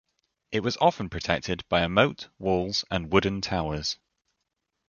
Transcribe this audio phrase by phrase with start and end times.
[0.51, 3.97] It was often protected by a moat, walls, and wooden towers.